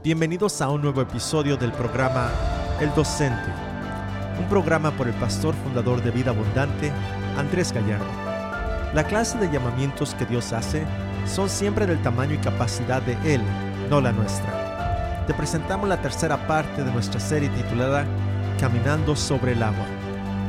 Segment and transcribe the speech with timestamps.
[0.00, 2.30] Bienvenidos a un nuevo episodio del programa
[2.80, 3.50] El Docente,
[4.38, 6.92] un programa por el pastor fundador de Vida Abundante,
[7.36, 8.06] Andrés Gallardo.
[8.94, 10.86] La clase de llamamientos que Dios hace
[11.26, 13.42] son siempre del tamaño y capacidad de Él,
[13.90, 15.24] no la nuestra.
[15.26, 18.06] Te presentamos la tercera parte de nuestra serie titulada
[18.60, 19.84] Caminando sobre el agua.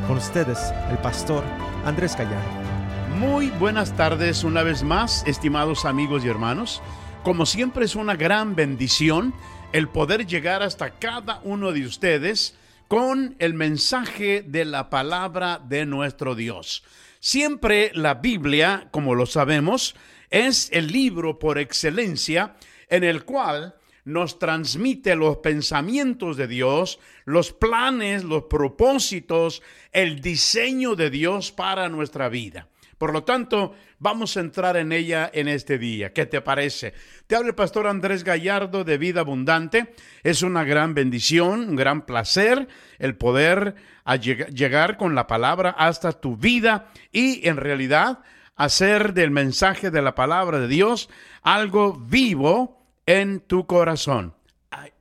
[0.07, 0.59] Con ustedes,
[0.91, 1.43] el pastor
[1.85, 2.69] Andrés Gallardo.
[3.17, 6.83] Muy buenas tardes una vez más, estimados amigos y hermanos.
[7.23, 9.33] Como siempre es una gran bendición
[9.73, 12.55] el poder llegar hasta cada uno de ustedes
[12.87, 16.83] con el mensaje de la palabra de nuestro Dios.
[17.19, 19.95] Siempre la Biblia, como lo sabemos,
[20.29, 22.55] es el libro por excelencia
[22.87, 23.75] en el cual
[24.05, 31.89] nos transmite los pensamientos de Dios, los planes, los propósitos, el diseño de Dios para
[31.89, 32.69] nuestra vida.
[32.99, 36.11] Por lo tanto, vamos a entrar en ella en este día.
[36.11, 36.93] ¿Qué te parece?
[37.27, 39.95] Te habla el pastor Andrés Gallardo de Vida Abundante.
[40.21, 43.75] Es una gran bendición, un gran placer el poder
[44.19, 48.19] llegar con la palabra hasta tu vida y en realidad
[48.57, 51.09] hacer del mensaje de la palabra de Dios
[51.41, 54.33] algo vivo en tu corazón.
[54.71, 54.91] Ay.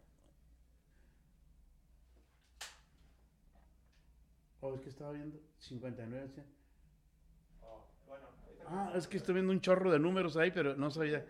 [4.61, 6.48] Oh, estaba viendo 59.
[8.71, 11.25] Ah, es que estoy viendo un chorro de números ahí, pero no sabía.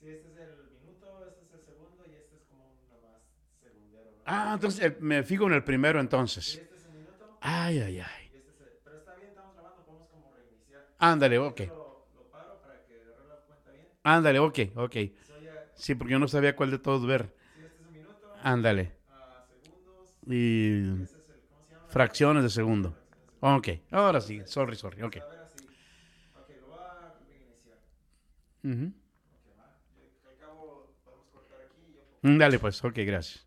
[0.00, 3.22] Sí, este es el minuto, este es el segundo y este es como uno más
[3.62, 4.04] segundero.
[4.10, 4.22] ¿no?
[4.24, 6.54] Ah, entonces eh, me fijo en el primero entonces.
[6.56, 7.38] este es el minuto.
[7.40, 8.30] Ay, ay, ay.
[8.32, 8.68] Y este es el...
[8.84, 10.86] Pero está bien, estamos grabando, podemos como reiniciar.
[10.98, 11.60] Ándale, ok.
[11.60, 13.86] Lo, lo paro para que agarre la cuenta bien.
[14.02, 14.96] Ándale, ok, ok.
[15.76, 17.34] Sí, porque yo no sabía cuál de todos ver.
[17.54, 18.34] Sí, este es el minuto.
[18.42, 18.92] Ándale.
[19.08, 20.14] A segundos.
[20.26, 21.40] Y Este es el...
[21.48, 21.88] ¿Cómo se llama?
[21.88, 22.96] fracciones de segundo.
[23.42, 25.00] Ok, ahora sí, sorry, sorry.
[25.02, 25.48] Ok, lo voy a reiniciar.
[25.54, 26.40] Ujú.
[26.42, 26.76] Ok, va.
[26.76, 27.74] Yo- Al cabo podemos cortar aquí y yo...
[32.22, 33.46] Mm, Dale pues, ok, gracias.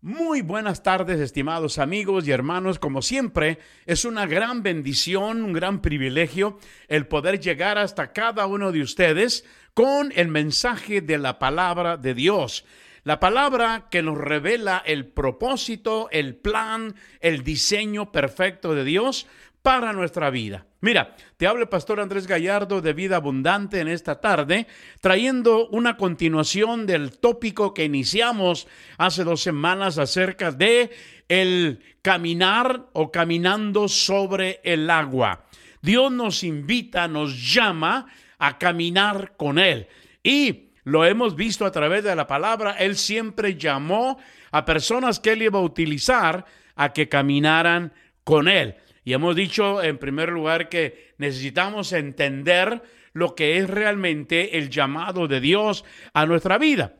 [0.00, 2.78] Muy buenas tardes, estimados amigos y hermanos.
[2.78, 6.58] Como siempre, es una gran bendición, un gran privilegio
[6.88, 12.12] el poder llegar hasta cada uno de ustedes con el mensaje de la palabra de
[12.12, 12.66] Dios.
[13.04, 19.26] La palabra que nos revela el propósito, el plan, el diseño perfecto de Dios
[19.62, 20.66] para nuestra vida.
[20.84, 24.66] Mira, te habla pastor Andrés Gallardo de Vida Abundante en esta tarde,
[25.00, 28.68] trayendo una continuación del tópico que iniciamos
[28.98, 30.90] hace dos semanas acerca de
[31.26, 35.46] el caminar o caminando sobre el agua.
[35.80, 38.06] Dios nos invita, nos llama
[38.38, 39.88] a caminar con Él.
[40.22, 44.18] Y lo hemos visto a través de la palabra, Él siempre llamó
[44.50, 46.44] a personas que Él iba a utilizar
[46.76, 48.76] a que caminaran con Él.
[49.04, 52.82] Y hemos dicho en primer lugar que necesitamos entender
[53.12, 55.84] lo que es realmente el llamado de Dios
[56.14, 56.96] a nuestra vida.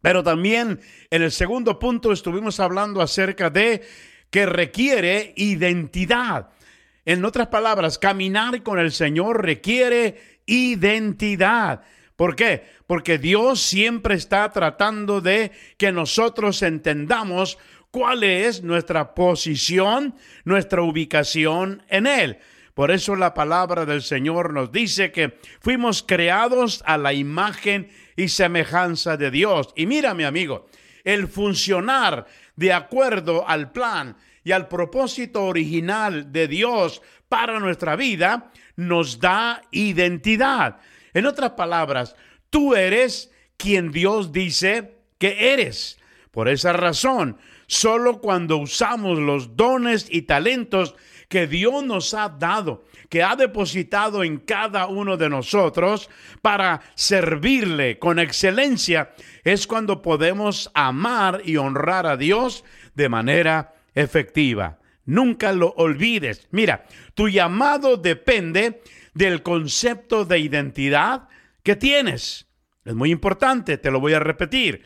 [0.00, 0.80] Pero también
[1.10, 3.82] en el segundo punto estuvimos hablando acerca de
[4.30, 6.48] que requiere identidad.
[7.04, 11.82] En otras palabras, caminar con el Señor requiere identidad.
[12.16, 12.64] ¿Por qué?
[12.86, 17.58] Porque Dios siempre está tratando de que nosotros entendamos
[17.92, 22.38] cuál es nuestra posición, nuestra ubicación en Él.
[22.74, 28.28] Por eso la palabra del Señor nos dice que fuimos creados a la imagen y
[28.28, 29.68] semejanza de Dios.
[29.76, 30.66] Y mira, mi amigo,
[31.04, 32.26] el funcionar
[32.56, 39.62] de acuerdo al plan y al propósito original de Dios para nuestra vida nos da
[39.70, 40.78] identidad.
[41.12, 42.16] En otras palabras,
[42.48, 45.98] tú eres quien Dios dice que eres.
[46.30, 47.36] Por esa razón,
[47.72, 50.94] solo cuando usamos los dones y talentos
[51.30, 56.10] que Dios nos ha dado, que ha depositado en cada uno de nosotros
[56.42, 62.62] para servirle con excelencia, es cuando podemos amar y honrar a Dios
[62.94, 64.78] de manera efectiva.
[65.06, 66.48] Nunca lo olvides.
[66.50, 66.84] Mira,
[67.14, 68.82] tu llamado depende
[69.14, 71.26] del concepto de identidad
[71.62, 72.46] que tienes.
[72.84, 74.84] Es muy importante, te lo voy a repetir.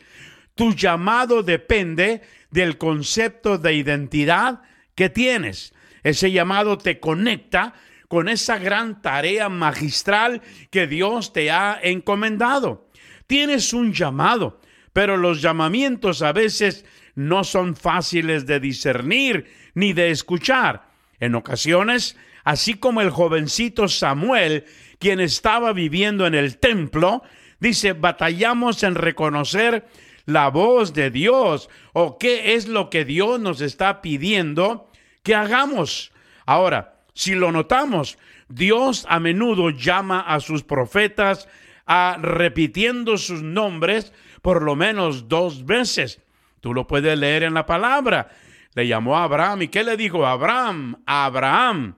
[0.55, 2.21] Tu llamado depende
[2.51, 4.61] del concepto de identidad
[4.95, 5.73] que tienes.
[6.03, 7.73] Ese llamado te conecta
[8.07, 12.87] con esa gran tarea magistral que Dios te ha encomendado.
[13.27, 14.61] Tienes un llamado,
[14.93, 16.85] pero los llamamientos a veces
[17.15, 20.87] no son fáciles de discernir ni de escuchar.
[21.19, 24.65] En ocasiones, así como el jovencito Samuel,
[24.99, 27.23] quien estaba viviendo en el templo,
[27.59, 29.87] dice, batallamos en reconocer
[30.27, 34.87] la voz de Dios o qué es lo que Dios nos está pidiendo
[35.23, 36.11] que hagamos.
[36.45, 38.19] Ahora, si lo notamos,
[38.49, 41.47] Dios a menudo llama a sus profetas
[41.85, 46.21] a repitiendo sus nombres por lo menos dos veces.
[46.59, 48.29] Tú lo puedes leer en la palabra.
[48.73, 50.25] Le llamó a Abraham y ¿qué le dijo?
[50.25, 51.95] Abraham, Abraham.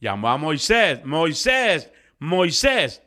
[0.00, 3.02] Llamó a Moisés, Moisés, Moisés.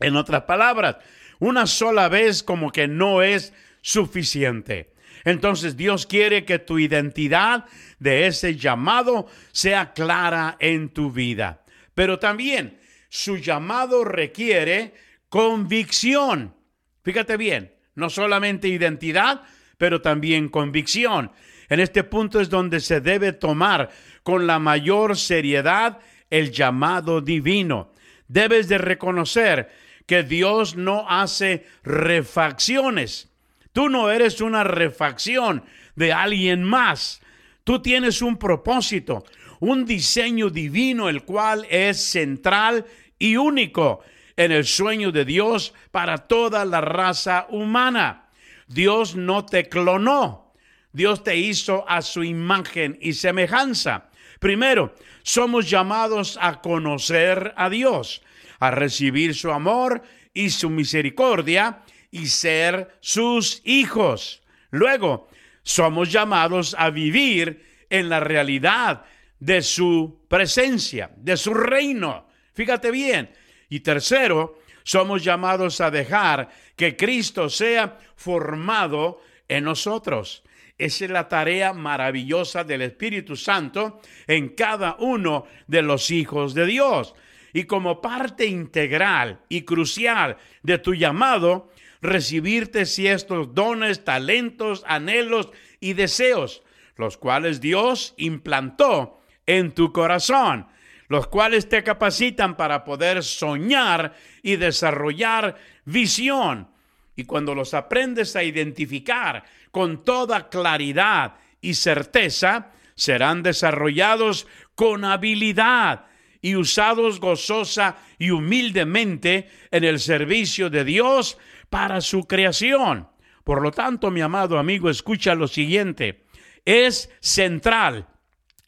[0.00, 0.96] En otras palabras,
[1.38, 4.92] una sola vez como que no es suficiente.
[5.24, 7.66] Entonces Dios quiere que tu identidad
[7.98, 11.64] de ese llamado sea clara en tu vida.
[11.94, 12.78] Pero también
[13.08, 14.94] su llamado requiere
[15.28, 16.54] convicción.
[17.02, 19.42] Fíjate bien, no solamente identidad,
[19.78, 21.32] pero también convicción.
[21.68, 23.90] En este punto es donde se debe tomar
[24.22, 25.98] con la mayor seriedad
[26.28, 27.92] el llamado divino.
[28.28, 29.70] Debes de reconocer
[30.06, 33.29] que Dios no hace refacciones.
[33.72, 35.62] Tú no eres una refacción
[35.94, 37.20] de alguien más.
[37.64, 39.24] Tú tienes un propósito,
[39.60, 42.84] un diseño divino, el cual es central
[43.18, 44.00] y único
[44.36, 48.28] en el sueño de Dios para toda la raza humana.
[48.66, 50.52] Dios no te clonó,
[50.92, 54.10] Dios te hizo a su imagen y semejanza.
[54.38, 58.22] Primero, somos llamados a conocer a Dios,
[58.58, 60.02] a recibir su amor
[60.32, 64.42] y su misericordia y ser sus hijos.
[64.70, 65.28] Luego,
[65.62, 69.04] somos llamados a vivir en la realidad
[69.38, 72.26] de su presencia, de su reino.
[72.52, 73.30] Fíjate bien.
[73.68, 80.42] Y tercero, somos llamados a dejar que Cristo sea formado en nosotros.
[80.76, 86.66] Esa es la tarea maravillosa del Espíritu Santo en cada uno de los hijos de
[86.66, 87.14] Dios.
[87.52, 91.70] Y como parte integral y crucial de tu llamado,
[92.02, 95.50] recibirte estos dones, talentos, anhelos
[95.80, 96.62] y deseos,
[96.96, 100.66] los cuales Dios implantó en tu corazón,
[101.08, 106.68] los cuales te capacitan para poder soñar y desarrollar visión.
[107.16, 116.06] Y cuando los aprendes a identificar con toda claridad y certeza, serán desarrollados con habilidad
[116.42, 121.38] y usados gozosa y humildemente en el servicio de Dios
[121.70, 123.08] para su creación.
[123.44, 126.24] Por lo tanto, mi amado amigo, escucha lo siguiente.
[126.64, 128.06] Es central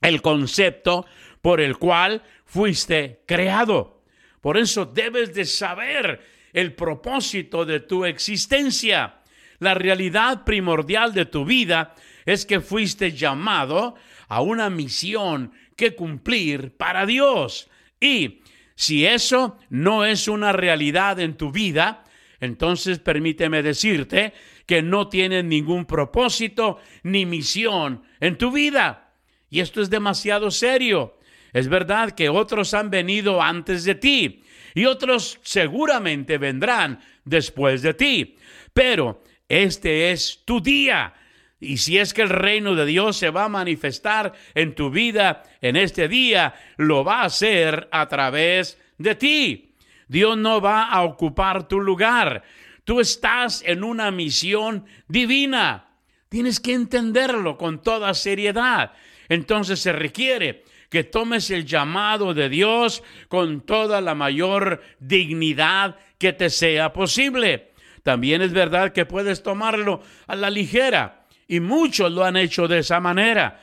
[0.01, 1.05] el concepto
[1.43, 4.03] por el cual fuiste creado.
[4.41, 9.17] Por eso debes de saber el propósito de tu existencia.
[9.59, 11.95] La realidad primordial de tu vida
[12.25, 13.95] es que fuiste llamado
[14.29, 17.69] a una misión que cumplir para Dios.
[18.01, 18.41] Y
[18.75, 22.02] si eso no es una realidad en tu vida,
[22.43, 24.35] entonces permíteme decirte
[24.67, 29.15] que no tienes ningún propósito ni misión en tu vida.
[29.49, 31.19] Y esto es demasiado serio.
[31.53, 34.43] Es verdad que otros han venido antes de ti
[34.75, 38.37] y otros seguramente vendrán después de ti.
[38.75, 41.15] Pero este es tu día.
[41.61, 45.45] Y si es que el reino de Dios se va a manifestar en tu vida
[45.61, 49.72] en este día, lo va a hacer a través de ti.
[50.13, 52.43] Dios no va a ocupar tu lugar.
[52.85, 55.89] Tú estás en una misión divina.
[56.29, 58.93] Tienes que entenderlo con toda seriedad.
[59.31, 66.35] Entonces se requiere que tomes el llamado de Dios con toda la mayor dignidad que
[66.35, 67.73] te sea posible.
[68.03, 72.81] También es verdad que puedes tomarlo a la ligera y muchos lo han hecho de
[72.81, 73.63] esa manera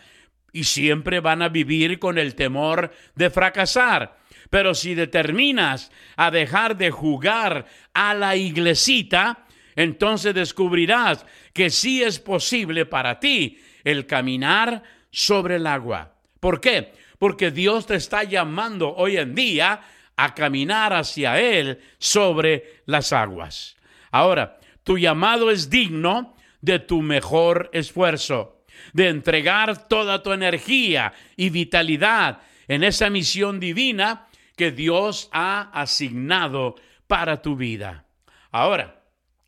[0.51, 4.18] y siempre van a vivir con el temor de fracasar.
[4.49, 12.19] Pero si determinas a dejar de jugar a la iglesita, entonces descubrirás que sí es
[12.19, 16.15] posible para ti el caminar sobre el agua.
[16.39, 16.93] ¿Por qué?
[17.17, 19.81] Porque Dios te está llamando hoy en día
[20.15, 23.77] a caminar hacia Él sobre las aguas.
[24.11, 28.63] Ahora, tu llamado es digno de tu mejor esfuerzo,
[28.93, 34.27] de entregar toda tu energía y vitalidad en esa misión divina
[34.59, 36.75] que Dios ha asignado
[37.07, 38.03] para tu vida.
[38.51, 39.05] Ahora,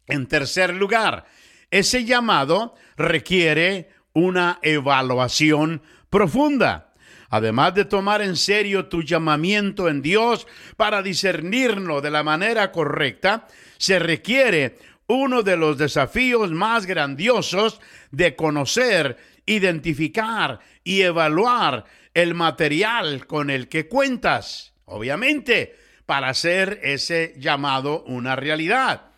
[0.08, 1.26] en tercer lugar,
[1.70, 6.94] ese llamado requiere una evaluación profunda.
[7.30, 13.48] Además de tomar en serio tu llamamiento en Dios para discernirlo de la manera correcta,
[13.78, 23.28] se requiere uno de los desafíos más grandiosos de conocer, identificar y evaluar el material
[23.28, 29.12] con el que cuentas obviamente, para hacer ese llamado una realidad.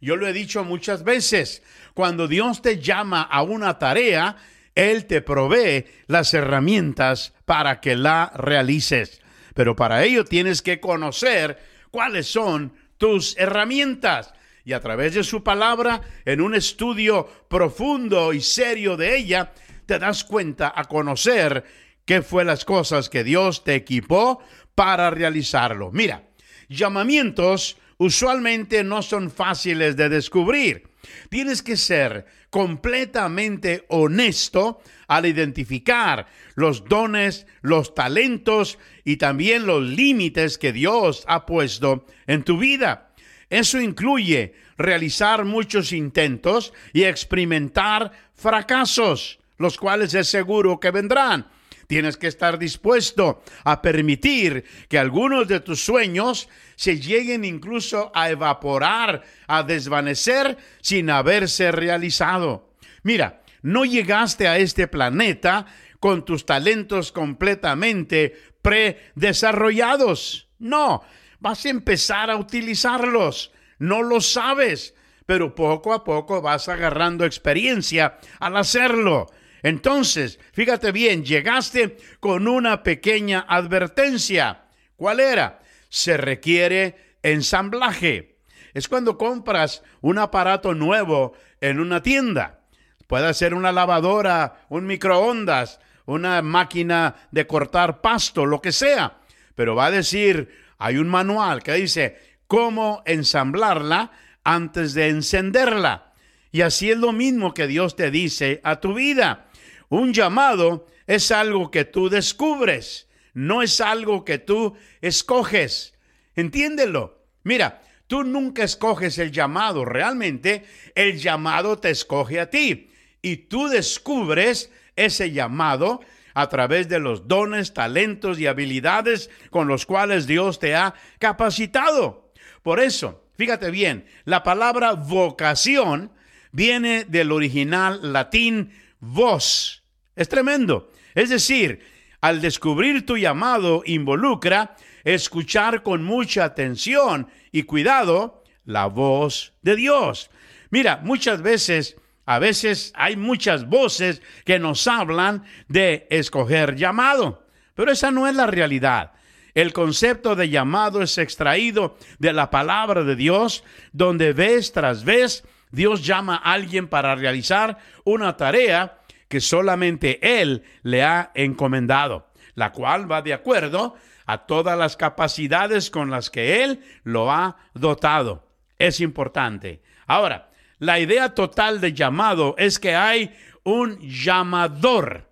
[0.00, 1.62] Yo lo he dicho muchas veces,
[1.94, 4.36] cuando Dios te llama a una tarea,
[4.74, 9.20] Él te provee las herramientas para que la realices.
[9.54, 11.58] Pero para ello tienes que conocer
[11.90, 14.32] cuáles son tus herramientas.
[14.64, 19.52] Y a través de su palabra, en un estudio profundo y serio de ella,
[19.86, 21.64] te das cuenta a conocer
[22.04, 24.40] qué fue las cosas que Dios te equipó
[24.74, 25.90] para realizarlo.
[25.92, 26.28] Mira,
[26.68, 30.88] llamamientos usualmente no son fáciles de descubrir.
[31.28, 40.58] Tienes que ser completamente honesto al identificar los dones, los talentos y también los límites
[40.58, 43.12] que Dios ha puesto en tu vida.
[43.48, 51.46] Eso incluye realizar muchos intentos y experimentar fracasos, los cuales es seguro que vendrán.
[51.90, 58.30] Tienes que estar dispuesto a permitir que algunos de tus sueños se lleguen incluso a
[58.30, 62.70] evaporar, a desvanecer sin haberse realizado.
[63.02, 65.66] Mira, no llegaste a este planeta
[65.98, 70.46] con tus talentos completamente predesarrollados.
[70.60, 71.02] No,
[71.40, 73.50] vas a empezar a utilizarlos.
[73.80, 74.94] No lo sabes,
[75.26, 79.26] pero poco a poco vas agarrando experiencia al hacerlo.
[79.62, 84.64] Entonces, fíjate bien, llegaste con una pequeña advertencia.
[84.96, 85.60] ¿Cuál era?
[85.88, 88.36] Se requiere ensamblaje.
[88.74, 92.60] Es cuando compras un aparato nuevo en una tienda.
[93.06, 99.18] Puede ser una lavadora, un microondas, una máquina de cortar pasto, lo que sea.
[99.54, 100.48] Pero va a decir,
[100.78, 104.12] hay un manual que dice cómo ensamblarla
[104.44, 106.12] antes de encenderla.
[106.52, 109.46] Y así es lo mismo que Dios te dice a tu vida.
[109.90, 115.94] Un llamado es algo que tú descubres, no es algo que tú escoges.
[116.36, 117.18] Entiéndelo.
[117.42, 123.68] Mira, tú nunca escoges el llamado, realmente el llamado te escoge a ti y tú
[123.68, 126.00] descubres ese llamado
[126.34, 132.30] a través de los dones, talentos y habilidades con los cuales Dios te ha capacitado.
[132.62, 136.12] Por eso, fíjate bien, la palabra vocación
[136.52, 139.79] viene del original latín voz
[140.16, 140.90] es tremendo.
[141.14, 141.80] Es decir,
[142.20, 150.30] al descubrir tu llamado involucra escuchar con mucha atención y cuidado la voz de Dios.
[150.70, 157.90] Mira, muchas veces, a veces hay muchas voces que nos hablan de escoger llamado, pero
[157.90, 159.12] esa no es la realidad.
[159.54, 165.42] El concepto de llamado es extraído de la palabra de Dios, donde vez tras vez
[165.72, 168.99] Dios llama a alguien para realizar una tarea
[169.30, 173.94] que solamente Él le ha encomendado, la cual va de acuerdo
[174.26, 178.48] a todas las capacidades con las que Él lo ha dotado.
[178.76, 179.82] Es importante.
[180.08, 183.32] Ahora, la idea total de llamado es que hay
[183.62, 185.30] un llamador.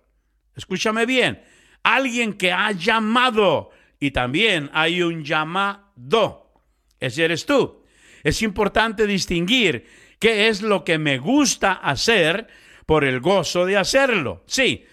[0.55, 1.43] Escúchame bien,
[1.83, 6.53] alguien que ha llamado y también hay un llamado.
[7.01, 7.83] Ese eres tú.
[8.23, 9.85] Es importante distinguir
[10.19, 12.47] qué es lo que me gusta hacer
[12.89, 14.83] por el gozo de hacerlo, sí,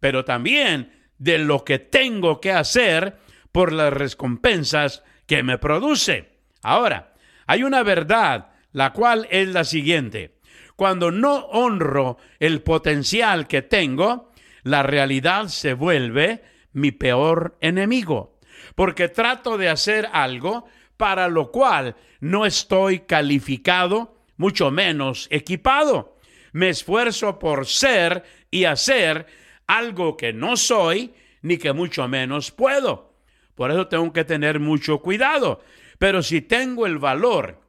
[0.00, 3.18] pero también de lo que tengo que hacer
[3.52, 6.30] por las recompensas que me produce.
[6.64, 7.12] Ahora,
[7.46, 10.34] hay una verdad, la cual es la siguiente.
[10.74, 14.32] Cuando no honro el potencial que tengo,
[14.64, 16.42] la realidad se vuelve
[16.72, 18.40] mi peor enemigo,
[18.74, 26.13] porque trato de hacer algo para lo cual no estoy calificado, mucho menos equipado
[26.54, 29.26] me esfuerzo por ser y hacer
[29.66, 33.12] algo que no soy, ni que mucho menos puedo.
[33.56, 35.62] Por eso tengo que tener mucho cuidado.
[35.98, 37.60] Pero si tengo el valor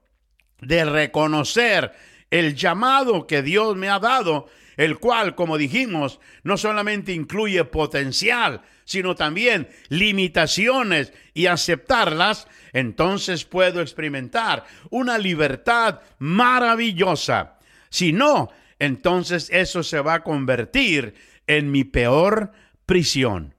[0.62, 1.94] de reconocer
[2.30, 8.62] el llamado que Dios me ha dado, el cual, como dijimos, no solamente incluye potencial,
[8.84, 17.58] sino también limitaciones y aceptarlas, entonces puedo experimentar una libertad maravillosa.
[17.89, 21.15] Si no, entonces eso se va a convertir
[21.48, 22.51] en mi peor
[22.86, 23.55] prisión.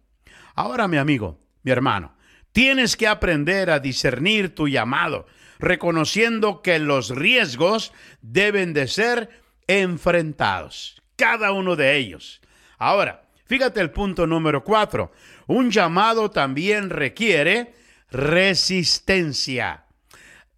[0.54, 2.16] Ahora, mi amigo, mi hermano,
[2.52, 5.26] tienes que aprender a discernir tu llamado,
[5.58, 7.92] reconociendo que los riesgos
[8.23, 9.30] deben de ser
[9.66, 12.40] enfrentados, cada uno de ellos.
[12.78, 15.12] Ahora, fíjate el punto número cuatro.
[15.46, 17.75] Un llamado también requiere
[18.11, 19.85] resistencia.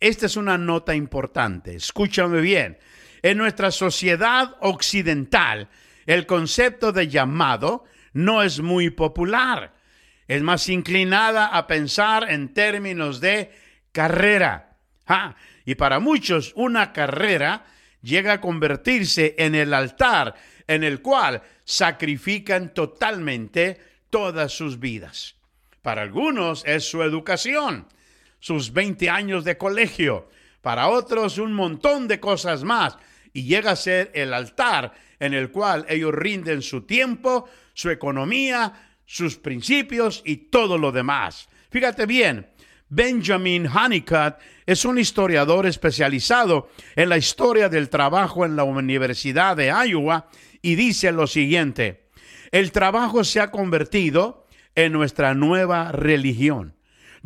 [0.01, 1.75] Esta es una nota importante.
[1.75, 2.79] Escúchame bien.
[3.23, 5.69] En nuestra sociedad occidental,
[6.07, 9.75] el concepto de llamado no es muy popular.
[10.27, 13.51] Es más inclinada a pensar en términos de
[13.93, 14.65] carrera.
[15.65, 17.65] y para muchos una carrera
[18.03, 20.35] llega a convertirse en el altar
[20.67, 25.35] en el cual sacrifican totalmente todas sus vidas.
[25.83, 27.87] Para algunos es su educación,
[28.39, 30.29] sus 20 años de colegio,
[30.61, 32.99] para otros un montón de cosas más,
[33.39, 38.73] y llega a ser el altar en el cual ellos rinden su tiempo, su economía,
[39.07, 41.49] sus principios y todo lo demás.
[41.71, 42.49] Fíjate bien,
[42.89, 44.35] Benjamin Honeycutt
[44.67, 50.29] es un historiador especializado en la historia del trabajo en la Universidad de Iowa
[50.61, 52.09] y dice lo siguiente,
[52.51, 56.75] el trabajo se ha convertido en nuestra nueva religión,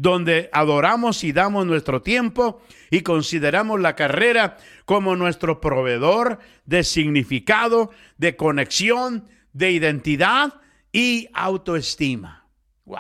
[0.02, 7.92] donde adoramos y damos nuestro tiempo y consideramos la carrera como nuestro proveedor de significado,
[8.18, 10.54] de conexión, de identidad
[10.90, 12.48] y autoestima.
[12.84, 12.98] ¡Wow!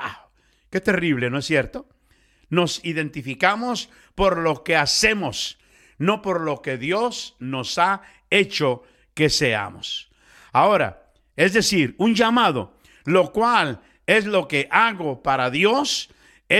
[0.70, 1.88] Qué terrible, ¿no es cierto?
[2.50, 5.58] Nos identificamos por lo que hacemos,
[5.98, 10.08] no por lo que Dios nos ha hecho que seamos.
[10.52, 16.08] Ahora, es decir, un llamado, lo cual es lo que hago para Dios,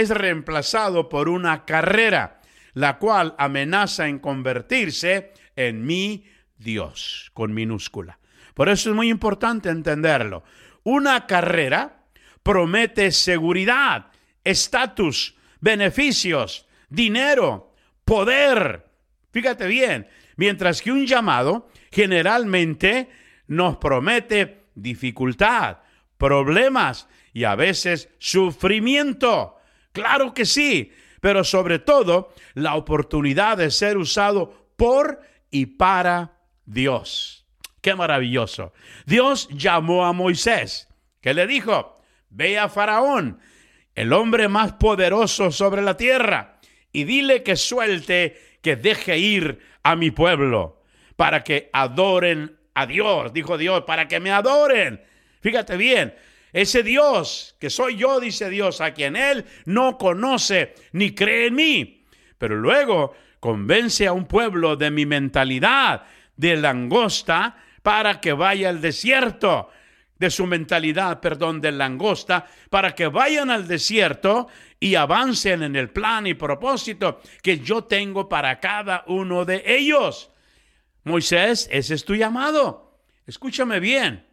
[0.00, 2.40] es reemplazado por una carrera,
[2.72, 6.24] la cual amenaza en convertirse en mi
[6.56, 8.18] Dios, con minúscula.
[8.54, 10.44] Por eso es muy importante entenderlo.
[10.82, 12.04] Una carrera
[12.42, 14.06] promete seguridad,
[14.42, 17.74] estatus, beneficios, dinero,
[18.06, 18.86] poder.
[19.30, 23.10] Fíjate bien, mientras que un llamado generalmente
[23.46, 25.80] nos promete dificultad,
[26.16, 29.58] problemas y a veces sufrimiento.
[29.92, 35.20] Claro que sí, pero sobre todo la oportunidad de ser usado por
[35.50, 37.46] y para Dios.
[37.80, 38.72] Qué maravilloso.
[39.06, 40.88] Dios llamó a Moisés,
[41.20, 43.40] que le dijo, ve a Faraón
[43.94, 46.58] el hombre más poderoso sobre la tierra,
[46.92, 50.82] y dile que suelte, que deje ir a mi pueblo,
[51.16, 55.02] para que adoren a Dios, dijo Dios, para que me adoren.
[55.40, 56.14] Fíjate bien,
[56.52, 61.54] ese Dios que soy yo, dice Dios, a quien Él no conoce ni cree en
[61.54, 62.04] mí.
[62.38, 66.04] Pero luego convence a un pueblo de mi mentalidad
[66.36, 69.70] de langosta para que vaya al desierto
[70.18, 74.46] de su mentalidad, perdón, de langosta, para que vayan al desierto
[74.78, 80.30] y avancen en el plan y propósito que yo tengo para cada uno de ellos.
[81.02, 83.00] Moisés, ese es tu llamado.
[83.26, 84.24] Escúchame bien.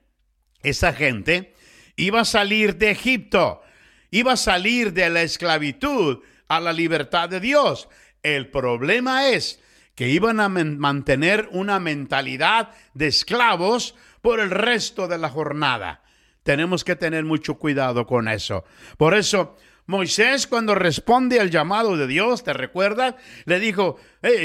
[0.62, 1.56] Esa gente
[2.00, 3.62] iba a salir de Egipto,
[4.10, 7.90] iba a salir de la esclavitud a la libertad de Dios.
[8.24, 9.62] El problema es
[9.96, 16.02] que iban a mantener una mentalidad de esclavos por el resto de la jornada.
[16.44, 18.64] Tenemos que tener mucho cuidado con eso.
[18.98, 23.16] Por eso, Moisés cuando responde al llamado de Dios, ¿te recuerdas?
[23.44, 23.98] Le dijo,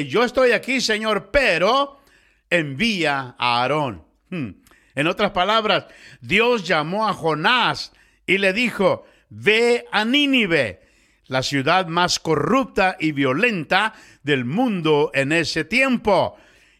[0.08, 2.00] yo estoy aquí, Señor, pero
[2.50, 4.04] envía a Aarón.
[4.30, 4.63] Hmm.
[4.94, 5.86] En otras palabras,
[6.20, 7.92] Dios llamó a Jonás
[8.26, 10.82] y le dijo, ve a Nínive,
[11.26, 16.36] la ciudad más corrupta y violenta del mundo en ese tiempo,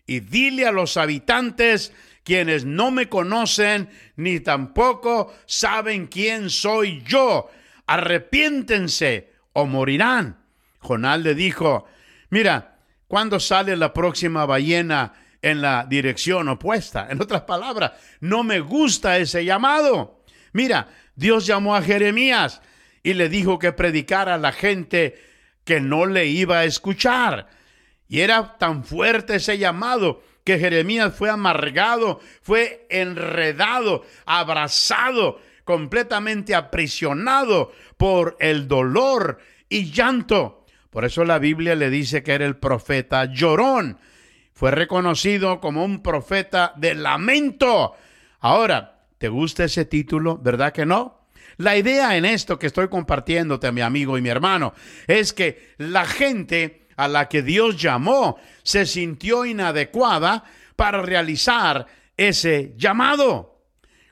[0.07, 1.93] y dile a los habitantes
[2.25, 7.51] quienes no me conocen ni tampoco saben quién soy yo.
[7.87, 10.39] Arrepiéntense o morirán.
[10.79, 11.87] Jonás le dijo,
[12.31, 15.13] mira, ¿cuándo sale la próxima ballena
[15.45, 17.07] en la dirección opuesta?
[17.11, 20.25] En otras palabras, no me gusta ese llamado.
[20.53, 22.63] Mira, Dios llamó a Jeremías
[23.03, 25.21] y le dijo que predicara a la gente
[25.65, 27.49] que no le iba a escuchar.
[28.09, 37.73] Y era tan fuerte ese llamado que Jeremías fue amargado, fue enredado, abrazado, completamente aprisionado
[37.97, 40.65] por el dolor y llanto.
[40.91, 43.99] Por eso la Biblia le dice que era el profeta llorón.
[44.55, 47.95] Fue reconocido como un profeta de lamento.
[48.41, 50.39] Ahora, ¿te gusta ese título?
[50.39, 51.27] ¿Verdad que no?
[51.57, 54.73] La idea en esto que estoy compartiéndote, mi amigo y mi hermano,
[55.07, 60.45] es que la gente a la que Dios llamó se sintió inadecuada
[60.77, 61.87] para realizar
[62.17, 63.61] ese llamado.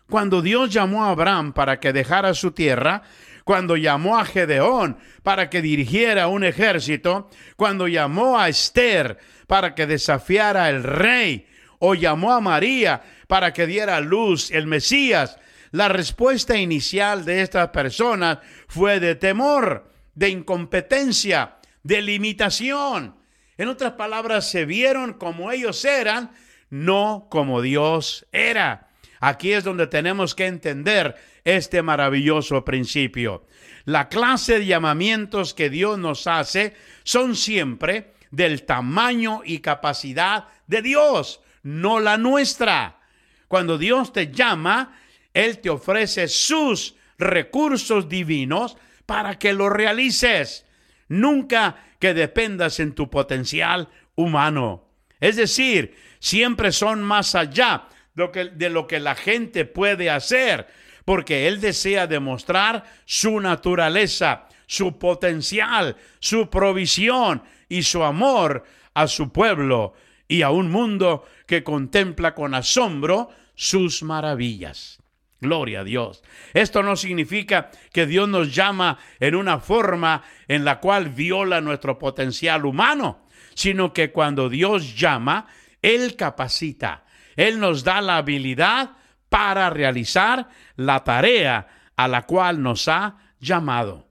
[0.09, 3.03] Cuando Dios llamó a Abraham para que dejara su tierra,
[3.45, 9.87] cuando llamó a Gedeón para que dirigiera un ejército, cuando llamó a Esther para que
[9.87, 11.47] desafiara al rey,
[11.79, 15.39] o llamó a María para que diera luz el Mesías,
[15.73, 23.17] la respuesta inicial de estas personas fue de temor, de incompetencia, de limitación.
[23.57, 26.31] En otras palabras, se vieron como ellos eran,
[26.71, 28.89] no como Dios era.
[29.25, 33.47] Aquí es donde tenemos que entender este maravilloso principio.
[33.85, 40.83] La clase de llamamientos que Dios nos hace son siempre del tamaño y capacidad de
[40.83, 42.99] Dios, no la nuestra.
[43.47, 44.99] Cuando Dios te llama,
[45.33, 50.67] Él te ofrece sus recursos divinos para que lo realices.
[51.07, 54.89] Nunca que dependas en tu potencial humano.
[55.21, 60.67] Es decir, siempre son más allá de lo que la gente puede hacer,
[61.05, 69.33] porque Él desea demostrar su naturaleza, su potencial, su provisión y su amor a su
[69.33, 69.95] pueblo
[70.29, 74.99] y a un mundo que contempla con asombro sus maravillas.
[75.41, 76.23] Gloria a Dios.
[76.55, 81.99] Esto no significa que Dios nos llama en una forma en la cual viola nuestro
[81.99, 85.49] potencial humano, sino que cuando Dios llama,
[85.83, 87.05] Él capacita,
[87.37, 88.93] Él nos da la habilidad
[89.29, 91.67] para realizar la tarea
[91.97, 94.09] a la cual nos ha llamado.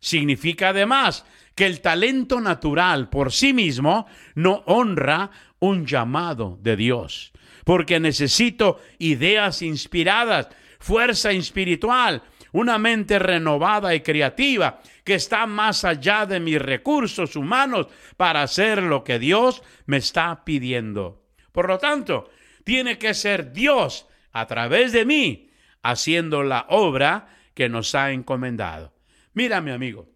[0.00, 7.32] Significa además que el talento natural por sí mismo no honra un llamado de Dios,
[7.64, 10.48] porque necesito ideas inspiradas,
[10.80, 17.86] fuerza espiritual, una mente renovada y creativa que está más allá de mis recursos humanos
[18.16, 21.22] para hacer lo que Dios me está pidiendo.
[21.52, 22.30] Por lo tanto,
[22.64, 25.50] tiene que ser Dios a través de mí
[25.82, 28.92] haciendo la obra que nos ha encomendado.
[29.34, 30.08] Mira, mi amigo,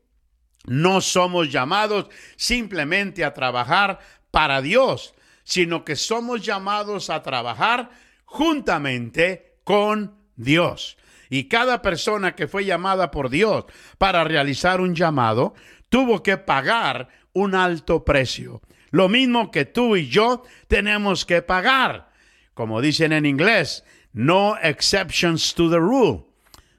[0.67, 2.07] no somos llamados
[2.37, 3.99] simplemente a trabajar
[4.31, 7.91] para Dios, sino que somos llamados a trabajar
[8.25, 10.97] juntamente con Dios.
[11.31, 13.65] Y cada persona que fue llamada por Dios
[13.99, 15.55] para realizar un llamado
[15.89, 18.63] tuvo que pagar un alto precio.
[18.91, 22.11] Lo mismo que tú y yo tenemos que pagar.
[22.57, 26.25] Como dicen en inglés, no exceptions to the rule.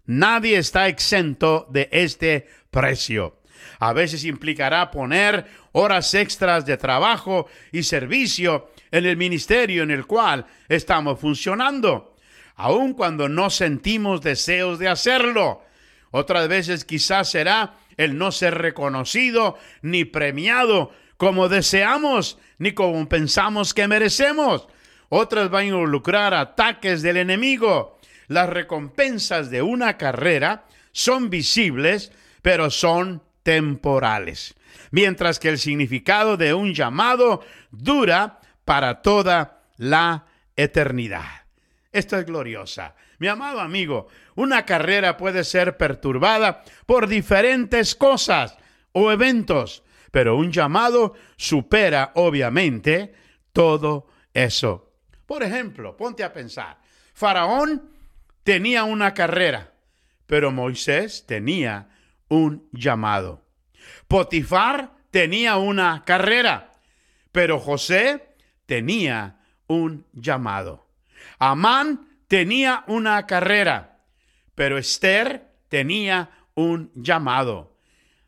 [0.08, 3.42] Nadie está exento de este precio.
[3.78, 10.08] A veces implicará poner horas extras de trabajo y servicio en el ministerio en el
[10.08, 12.16] cual estamos funcionando,
[12.56, 15.62] aun cuando no sentimos deseos de hacerlo.
[16.10, 23.76] Otras veces quizás será el no ser reconocido ni premiado como deseamos ni como pensamos
[23.76, 24.68] que merecemos.
[25.10, 27.98] Otras van a involucrar ataques del enemigo.
[28.28, 34.56] Las recompensas de una carrera son visibles, pero son temporales,
[34.92, 37.42] mientras que el significado de un llamado
[37.72, 41.46] dura para toda la eternidad.
[41.92, 42.96] Esto es gloriosa.
[43.20, 48.58] Mi amado amigo, una carrera puede ser perturbada por diferentes cosas
[48.92, 53.16] o eventos, pero un llamado supera obviamente
[53.54, 54.87] todo eso.
[55.28, 56.80] Por ejemplo, ponte a pensar,
[57.14, 57.92] Faraón
[58.44, 59.74] tenía una carrera,
[60.26, 61.90] pero Moisés tenía
[62.30, 63.46] un llamado.
[64.08, 66.72] Potifar tenía una carrera,
[67.32, 68.36] pero José
[68.66, 70.88] tenía un llamado.
[71.40, 74.00] Amán tenía una carrera,
[74.56, 77.78] pero Esther tenía un llamado.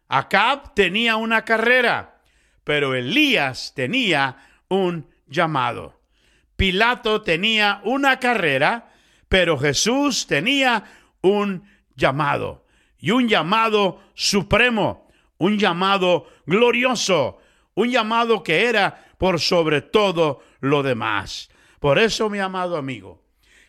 [0.09, 2.21] Acab tenía una carrera,
[2.63, 5.98] pero Elías tenía un llamado.
[6.59, 8.91] Pilato tenía una carrera,
[9.29, 10.83] pero Jesús tenía
[11.21, 11.63] un
[11.95, 12.65] llamado
[12.97, 17.37] y un llamado supremo, un llamado glorioso,
[17.75, 21.49] un llamado que era por sobre todo lo demás.
[21.79, 23.23] Por eso, mi amado amigo,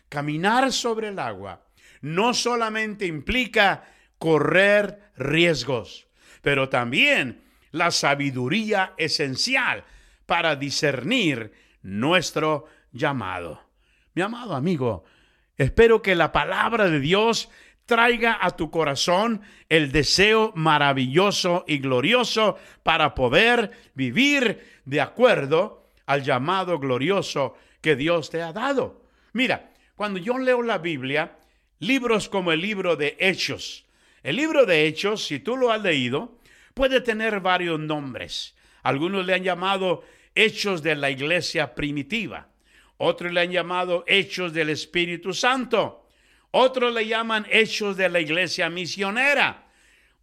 [0.09, 1.63] caminar sobre el agua
[2.01, 3.85] no solamente implica
[4.17, 6.09] correr riesgos,
[6.41, 9.85] pero también la sabiduría esencial
[10.25, 13.61] para discernir nuestro llamado.
[14.13, 15.03] Mi amado amigo,
[15.57, 17.49] espero que la palabra de Dios
[17.85, 26.23] traiga a tu corazón el deseo maravilloso y glorioso para poder vivir de acuerdo al
[26.23, 29.01] llamado glorioso que Dios te ha dado.
[29.33, 31.37] Mira, cuando yo leo la Biblia,
[31.79, 33.85] libros como el libro de Hechos,
[34.23, 36.37] el libro de Hechos, si tú lo has leído,
[36.73, 38.55] puede tener varios nombres.
[38.83, 40.03] Algunos le han llamado
[40.35, 42.47] Hechos de la iglesia primitiva,
[43.03, 46.07] otros le han llamado Hechos del Espíritu Santo.
[46.51, 49.65] Otros le llaman hechos de la iglesia misionera.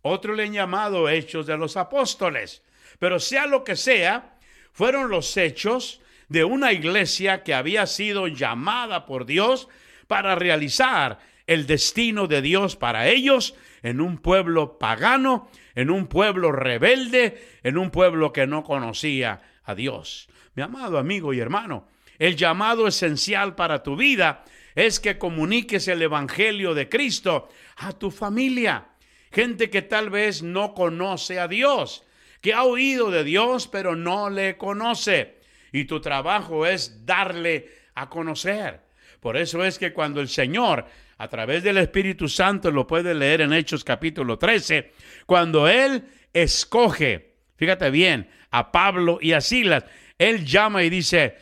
[0.02, 2.62] Otros le han llamado hechos de los apóstoles.
[3.00, 4.38] Pero sea lo que sea,
[4.72, 9.68] fueron los hechos de una iglesia que había sido llamada por Dios
[10.06, 16.52] para realizar el destino de Dios para ellos en un pueblo pagano, en un pueblo
[16.52, 20.28] rebelde, en un pueblo que no conocía a Dios.
[20.54, 21.88] Mi amado amigo y hermano,
[22.18, 28.10] el llamado esencial para tu vida es que comuniques el Evangelio de Cristo a tu
[28.10, 28.86] familia.
[29.32, 32.04] Gente que tal vez no conoce a Dios,
[32.40, 35.38] que ha oído de Dios pero no le conoce.
[35.72, 38.80] Y tu trabajo es darle a conocer.
[39.20, 40.86] Por eso es que cuando el Señor,
[41.18, 44.92] a través del Espíritu Santo, lo puede leer en Hechos capítulo 13,
[45.26, 47.28] cuando Él escoge
[47.58, 49.84] fíjate bien, a Pablo y a Silas.
[50.16, 51.36] Él llama y dice,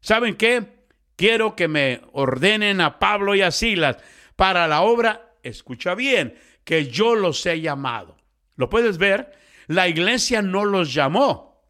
[0.00, 0.80] ¿saben qué?
[1.16, 3.98] Quiero que me ordenen a Pablo y a Silas
[4.36, 6.34] para la obra, escucha bien,
[6.64, 8.16] que yo los he llamado.
[8.56, 9.32] ¿Lo puedes ver?
[9.66, 11.62] La iglesia no los llamó.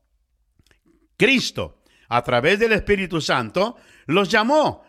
[1.17, 4.85] Cristo, a través del Espíritu Santo, los llamó.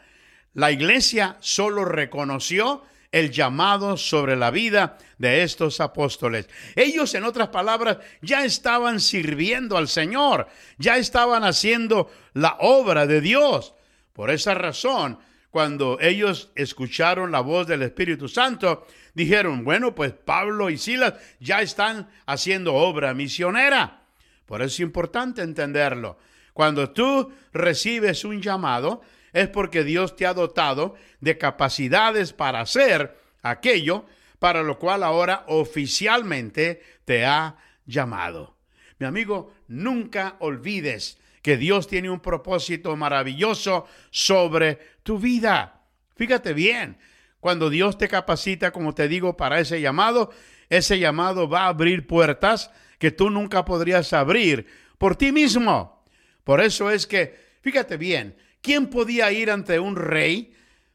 [0.53, 6.47] La iglesia solo reconoció el llamado sobre la vida de estos apóstoles.
[6.75, 10.47] Ellos, en otras palabras, ya estaban sirviendo al Señor,
[10.77, 13.73] ya estaban haciendo la obra de Dios.
[14.13, 15.19] Por esa razón,
[15.49, 21.61] cuando ellos escucharon la voz del Espíritu Santo, dijeron, bueno, pues Pablo y Silas ya
[21.61, 24.03] están haciendo obra misionera.
[24.45, 26.17] Por eso es importante entenderlo.
[26.53, 29.01] Cuando tú recibes un llamado,
[29.33, 34.05] es porque Dios te ha dotado de capacidades para hacer aquello
[34.39, 38.57] para lo cual ahora oficialmente te ha llamado.
[38.97, 45.81] Mi amigo, nunca olvides que Dios tiene un propósito maravilloso sobre tu vida.
[46.15, 46.97] Fíjate bien,
[47.39, 50.31] cuando Dios te capacita, como te digo, para ese llamado,
[50.69, 54.67] ese llamado va a abrir puertas que tú nunca podrías abrir
[54.97, 56.03] por ti mismo.
[56.43, 60.53] Por eso es que, fíjate bien, ¿quién podía ir ante un rey,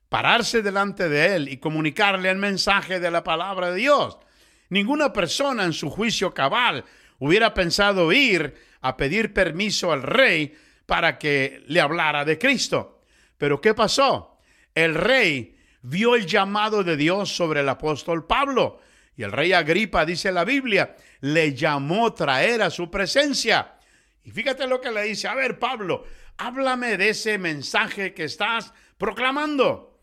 [0.08, 4.18] pararse delante de él y comunicarle el mensaje de la palabra de Dios?
[4.68, 6.84] Ninguna persona en su juicio cabal
[7.18, 13.02] hubiera pensado ir a pedir permiso al rey para que le hablara de Cristo.
[13.38, 14.38] Pero ¿qué pasó?
[14.74, 18.80] El rey vio el llamado de Dios sobre el apóstol Pablo
[19.16, 23.74] y el rey Agripa, dice la Biblia, le llamó traer a su presencia.
[24.22, 26.04] Y fíjate lo que le dice, a ver Pablo,
[26.38, 30.00] háblame de ese mensaje que estás proclamando.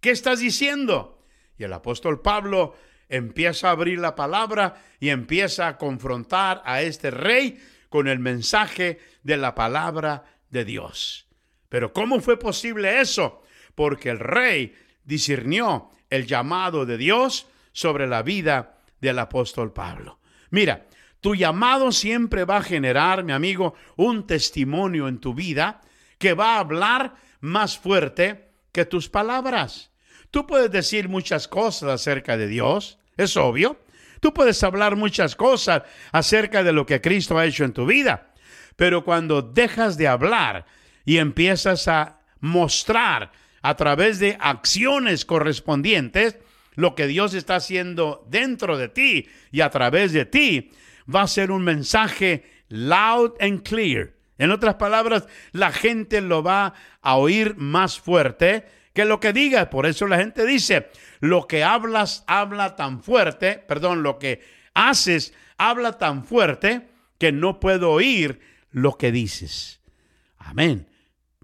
[0.00, 1.24] ¿Qué estás diciendo?
[1.58, 2.74] Y el apóstol Pablo
[3.08, 8.98] empieza a abrir la palabra y empieza a confrontar a este rey con el mensaje
[9.22, 11.28] de la palabra de Dios.
[11.68, 13.42] Pero ¿cómo fue posible eso?
[13.74, 20.20] Porque el rey discernió el llamado de Dios sobre la vida del apóstol Pablo.
[20.50, 20.86] Mira,
[21.24, 25.80] tu llamado siempre va a generar, mi amigo, un testimonio en tu vida
[26.18, 29.90] que va a hablar más fuerte que tus palabras.
[30.30, 33.80] Tú puedes decir muchas cosas acerca de Dios, es obvio.
[34.20, 38.34] Tú puedes hablar muchas cosas acerca de lo que Cristo ha hecho en tu vida,
[38.76, 40.66] pero cuando dejas de hablar
[41.06, 43.32] y empiezas a mostrar
[43.62, 46.36] a través de acciones correspondientes
[46.74, 50.70] lo que Dios está haciendo dentro de ti y a través de ti,
[51.12, 54.14] va a ser un mensaje loud and clear.
[54.38, 59.68] En otras palabras, la gente lo va a oír más fuerte que lo que digas.
[59.68, 60.90] Por eso la gente dice,
[61.20, 64.42] lo que hablas habla tan fuerte, perdón, lo que
[64.74, 66.88] haces habla tan fuerte
[67.18, 68.40] que no puedo oír
[68.70, 69.80] lo que dices.
[70.38, 70.88] Amén.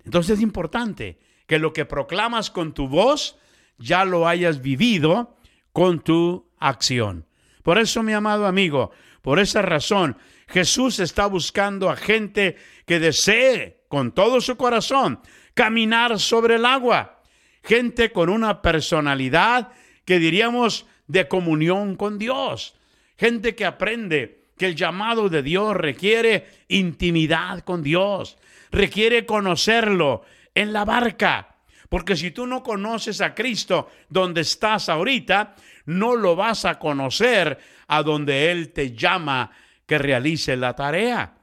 [0.05, 3.39] Entonces es importante que lo que proclamas con tu voz
[3.79, 5.37] ya lo hayas vivido
[5.73, 7.27] con tu acción.
[7.63, 8.91] Por eso, mi amado amigo,
[9.23, 10.17] por esa razón,
[10.49, 12.57] Jesús está buscando a gente
[12.87, 15.21] que desee con todo su corazón
[15.55, 17.23] caminar sobre el agua.
[17.63, 19.73] Gente con una personalidad
[20.05, 22.75] que diríamos de comunión con Dios,
[23.19, 28.39] gente que aprende que el llamado de Dios requiere intimidad con Dios,
[28.71, 30.23] requiere conocerlo
[30.55, 31.57] en la barca,
[31.89, 35.57] porque si tú no conoces a Cristo donde estás ahorita,
[35.91, 39.51] no lo vas a conocer a donde Él te llama
[39.87, 41.35] que realice la tarea.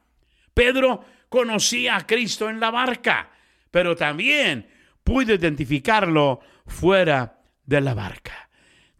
[0.53, 3.29] Pedro conocía a Cristo en la barca,
[3.69, 4.67] pero también
[5.03, 8.49] pude identificarlo fuera de la barca.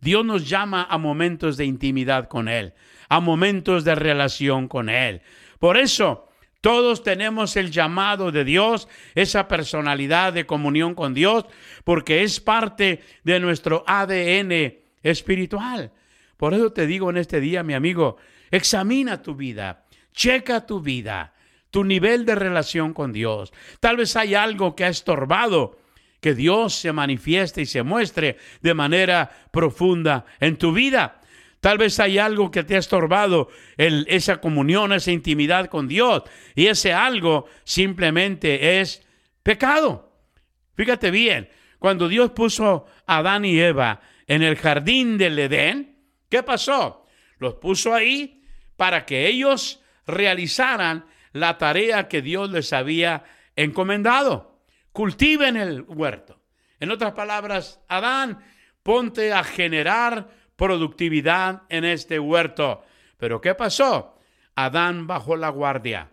[0.02, 2.74] Dios nos llama a momentos de intimidad con Él,
[3.08, 5.22] a momentos de relación con Él.
[5.60, 6.28] Por eso,
[6.60, 11.46] todos tenemos el llamado de Dios, esa personalidad de comunión con Dios,
[11.86, 15.92] porque es parte de nuestro ADN espiritual.
[16.38, 18.18] Por eso te digo en este día, mi amigo,
[18.52, 21.34] examina tu vida, checa tu vida,
[21.72, 23.52] tu nivel de relación con Dios.
[23.80, 25.80] Tal vez hay algo que ha estorbado
[26.20, 31.22] que Dios se manifieste y se muestre de manera profunda en tu vida.
[31.60, 36.24] Tal vez hay algo que te ha estorbado esa comunión, esa intimidad con Dios.
[36.56, 39.06] Y ese algo simplemente es
[39.44, 40.12] pecado.
[40.76, 45.98] Fíjate bien, cuando Dios puso a Adán y Eva en el jardín del Edén,
[46.30, 47.06] ¿qué pasó?
[47.40, 48.44] Los puso ahí
[48.76, 53.24] para que ellos realizaran la tarea que Dios les había
[53.56, 54.58] encomendado
[54.98, 56.42] cultiven el huerto.
[56.80, 58.44] En otras palabras, Adán,
[58.82, 62.84] ponte a generar productividad en este huerto.
[63.20, 64.18] Pero ¿qué pasó?
[64.56, 66.10] Adán bajó la guardia.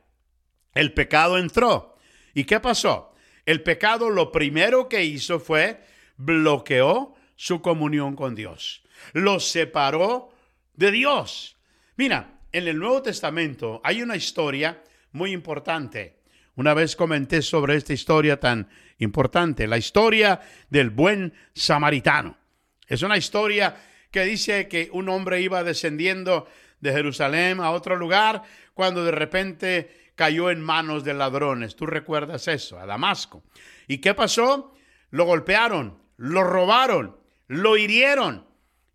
[0.74, 1.96] El pecado entró.
[2.34, 3.14] ¿Y qué pasó?
[3.46, 5.80] El pecado lo primero que hizo fue
[6.18, 8.82] bloqueó su comunión con Dios.
[9.12, 10.32] Lo separó
[10.74, 11.56] de Dios.
[11.96, 16.20] Mira, en el Nuevo Testamento hay una historia muy importante.
[16.56, 18.68] Una vez comenté sobre esta historia tan
[18.98, 22.38] importante, la historia del buen samaritano.
[22.86, 23.76] Es una historia
[24.10, 26.46] que dice que un hombre iba descendiendo
[26.80, 28.42] de Jerusalén a otro lugar
[28.74, 31.74] cuando de repente cayó en manos de ladrones.
[31.74, 32.78] ¿Tú recuerdas eso?
[32.78, 33.42] A Damasco.
[33.88, 34.74] ¿Y qué pasó?
[35.10, 38.46] Lo golpearon, lo robaron, lo hirieron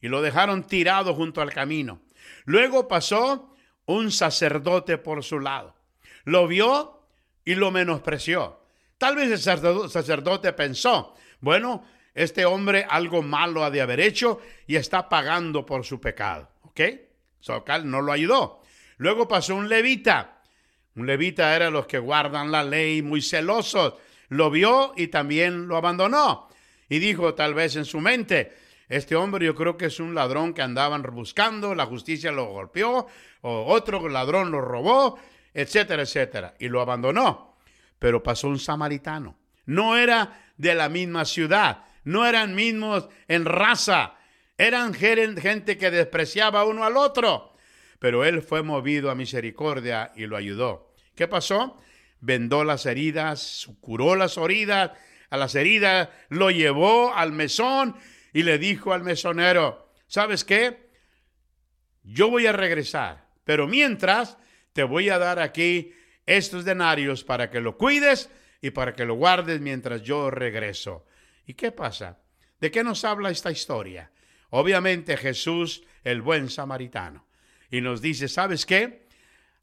[0.01, 2.01] y lo dejaron tirado junto al camino.
[2.45, 5.75] Luego pasó un sacerdote por su lado.
[6.23, 7.01] Lo vio
[7.45, 8.61] y lo menospreció.
[8.97, 14.75] Tal vez el sacerdote pensó, bueno, este hombre algo malo ha de haber hecho y
[14.75, 16.49] está pagando por su pecado.
[16.63, 16.81] ¿Ok?
[17.39, 18.61] Socal no lo ayudó.
[18.97, 20.41] Luego pasó un levita.
[20.95, 23.93] Un levita era los que guardan la ley muy celosos.
[24.27, 26.48] Lo vio y también lo abandonó.
[26.89, 28.53] Y dijo tal vez en su mente,
[28.89, 33.07] este hombre yo creo que es un ladrón que andaban buscando, la justicia lo golpeó,
[33.41, 35.19] o otro ladrón lo robó,
[35.53, 36.55] etcétera, etcétera.
[36.59, 37.55] Y lo abandonó.
[37.99, 39.37] Pero pasó un samaritano.
[39.65, 44.15] No era de la misma ciudad, no eran mismos en raza,
[44.57, 47.53] eran gente que despreciaba uno al otro.
[47.99, 50.93] Pero él fue movido a misericordia y lo ayudó.
[51.15, 51.77] ¿Qué pasó?
[52.21, 54.91] Vendó las heridas, curó las heridas,
[55.29, 57.95] a las heridas, lo llevó al mesón
[58.33, 60.89] y le dijo al mesonero, ¿sabes qué?
[62.03, 64.37] Yo voy a regresar, pero mientras
[64.73, 65.93] te voy a dar aquí
[66.25, 68.29] estos denarios para que lo cuides
[68.61, 71.05] y para que lo guardes mientras yo regreso.
[71.45, 72.19] ¿Y qué pasa?
[72.59, 74.11] ¿De qué nos habla esta historia?
[74.49, 77.25] Obviamente Jesús, el buen samaritano.
[77.71, 79.07] Y nos dice, ¿sabes qué?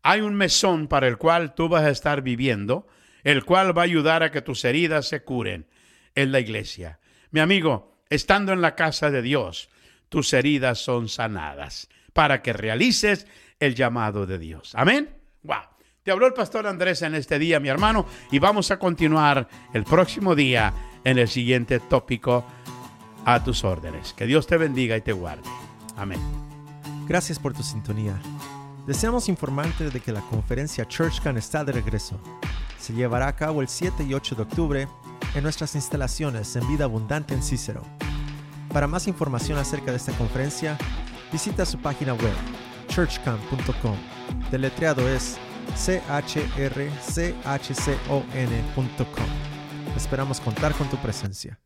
[0.03, 2.87] Hay un mesón para el cual tú vas a estar viviendo,
[3.27, 5.67] el cual va a ayudar a que tus heridas se curen
[6.15, 7.01] en la iglesia.
[7.33, 9.69] Mi amigo, estando en la casa de Dios,
[10.09, 13.27] tus heridas son sanadas para que realices
[13.59, 14.77] el llamado de Dios.
[14.77, 15.11] Amén.
[15.43, 15.57] Wow.
[16.05, 19.83] Te habló el pastor Andrés en este día, mi hermano, y vamos a continuar el
[19.83, 22.47] próximo día en el siguiente tópico
[23.25, 24.13] a tus órdenes.
[24.13, 25.51] Que Dios te bendiga y te guarde.
[25.97, 26.21] Amén.
[27.09, 28.21] Gracias por tu sintonía.
[28.87, 32.21] Deseamos informarte de que la conferencia ChurchCan está de regreso.
[32.79, 34.89] Se llevará a cabo el 7 y 8 de octubre
[35.35, 37.83] en nuestras instalaciones en Vida Abundante en Cícero.
[38.73, 40.79] Para más información acerca de esta conferencia,
[41.33, 42.35] visita su página web
[42.89, 43.97] churchcam.com.
[44.53, 45.37] Deletreado es
[45.75, 49.27] c h r c h c o n.com.
[49.97, 51.59] Esperamos contar con tu presencia.